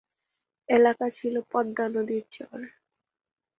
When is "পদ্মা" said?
1.51-1.85